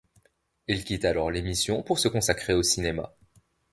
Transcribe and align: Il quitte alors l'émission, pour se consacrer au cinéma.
Il 0.67 0.83
quitte 0.83 1.05
alors 1.05 1.29
l'émission, 1.29 1.83
pour 1.83 1.99
se 1.99 2.07
consacrer 2.07 2.53
au 2.53 2.63
cinéma. 2.63 3.13